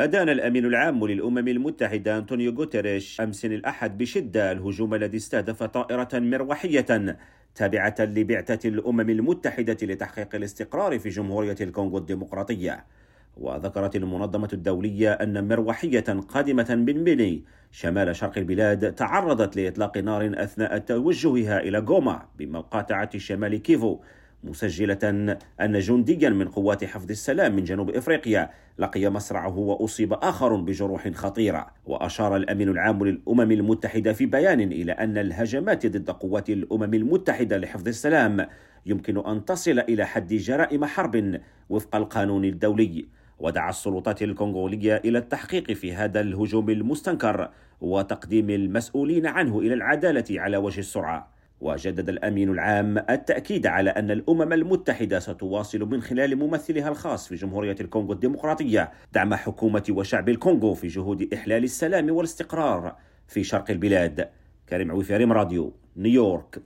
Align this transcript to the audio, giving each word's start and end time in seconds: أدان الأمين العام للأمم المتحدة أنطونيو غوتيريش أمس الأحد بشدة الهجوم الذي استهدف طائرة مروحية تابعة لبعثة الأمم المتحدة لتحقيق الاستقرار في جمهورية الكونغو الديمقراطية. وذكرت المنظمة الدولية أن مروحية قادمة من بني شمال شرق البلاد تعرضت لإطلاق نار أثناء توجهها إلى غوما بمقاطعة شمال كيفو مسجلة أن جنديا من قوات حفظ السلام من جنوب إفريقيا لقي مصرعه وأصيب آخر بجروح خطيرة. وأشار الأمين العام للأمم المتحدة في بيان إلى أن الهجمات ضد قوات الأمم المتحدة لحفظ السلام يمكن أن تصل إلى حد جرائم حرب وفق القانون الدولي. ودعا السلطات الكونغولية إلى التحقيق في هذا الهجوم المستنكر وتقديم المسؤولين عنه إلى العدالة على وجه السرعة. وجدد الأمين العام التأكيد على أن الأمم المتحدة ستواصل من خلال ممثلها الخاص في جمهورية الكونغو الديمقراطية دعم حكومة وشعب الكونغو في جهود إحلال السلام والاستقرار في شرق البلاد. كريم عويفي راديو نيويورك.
أدان 0.00 0.28
الأمين 0.28 0.64
العام 0.66 1.06
للأمم 1.06 1.48
المتحدة 1.48 2.18
أنطونيو 2.18 2.52
غوتيريش 2.52 3.20
أمس 3.20 3.44
الأحد 3.44 3.98
بشدة 3.98 4.52
الهجوم 4.52 4.94
الذي 4.94 5.16
استهدف 5.16 5.62
طائرة 5.62 6.08
مروحية 6.14 7.16
تابعة 7.54 7.94
لبعثة 8.00 8.68
الأمم 8.68 9.10
المتحدة 9.10 9.76
لتحقيق 9.82 10.34
الاستقرار 10.34 10.98
في 10.98 11.08
جمهورية 11.08 11.56
الكونغو 11.60 11.98
الديمقراطية. 11.98 12.84
وذكرت 13.36 13.96
المنظمة 13.96 14.48
الدولية 14.52 15.12
أن 15.12 15.48
مروحية 15.48 16.00
قادمة 16.28 16.66
من 16.74 17.04
بني 17.04 17.44
شمال 17.70 18.16
شرق 18.16 18.38
البلاد 18.38 18.94
تعرضت 18.94 19.56
لإطلاق 19.56 19.98
نار 19.98 20.32
أثناء 20.34 20.78
توجهها 20.78 21.60
إلى 21.60 21.78
غوما 21.78 22.28
بمقاطعة 22.38 23.18
شمال 23.18 23.56
كيفو 23.56 23.98
مسجلة 24.44 24.98
أن 25.60 25.78
جنديا 25.78 26.28
من 26.30 26.48
قوات 26.48 26.84
حفظ 26.84 27.10
السلام 27.10 27.56
من 27.56 27.64
جنوب 27.64 27.90
إفريقيا 27.90 28.50
لقي 28.78 29.10
مصرعه 29.10 29.58
وأصيب 29.58 30.12
آخر 30.12 30.56
بجروح 30.56 31.08
خطيرة. 31.08 31.66
وأشار 31.86 32.36
الأمين 32.36 32.68
العام 32.68 33.04
للأمم 33.04 33.52
المتحدة 33.52 34.12
في 34.12 34.26
بيان 34.26 34.60
إلى 34.60 34.92
أن 34.92 35.18
الهجمات 35.18 35.86
ضد 35.86 36.10
قوات 36.10 36.50
الأمم 36.50 36.94
المتحدة 36.94 37.58
لحفظ 37.58 37.88
السلام 37.88 38.46
يمكن 38.86 39.18
أن 39.26 39.44
تصل 39.44 39.78
إلى 39.78 40.04
حد 40.04 40.34
جرائم 40.34 40.84
حرب 40.84 41.40
وفق 41.70 41.96
القانون 41.96 42.44
الدولي. 42.44 43.06
ودعا 43.38 43.70
السلطات 43.70 44.22
الكونغولية 44.22 44.96
إلى 45.04 45.18
التحقيق 45.18 45.72
في 45.72 45.92
هذا 45.92 46.20
الهجوم 46.20 46.70
المستنكر 46.70 47.50
وتقديم 47.80 48.50
المسؤولين 48.50 49.26
عنه 49.26 49.58
إلى 49.58 49.74
العدالة 49.74 50.40
على 50.40 50.56
وجه 50.56 50.80
السرعة. 50.80 51.37
وجدد 51.60 52.08
الأمين 52.08 52.50
العام 52.50 52.98
التأكيد 52.98 53.66
على 53.66 53.90
أن 53.90 54.10
الأمم 54.10 54.52
المتحدة 54.52 55.18
ستواصل 55.18 55.78
من 55.78 56.02
خلال 56.02 56.36
ممثلها 56.36 56.88
الخاص 56.88 57.28
في 57.28 57.34
جمهورية 57.34 57.76
الكونغو 57.80 58.12
الديمقراطية 58.12 58.92
دعم 59.12 59.34
حكومة 59.34 59.84
وشعب 59.90 60.28
الكونغو 60.28 60.74
في 60.74 60.86
جهود 60.86 61.34
إحلال 61.34 61.64
السلام 61.64 62.10
والاستقرار 62.10 62.96
في 63.28 63.44
شرق 63.44 63.70
البلاد. 63.70 64.28
كريم 64.68 64.90
عويفي 64.90 65.16
راديو 65.16 65.72
نيويورك. 65.96 66.62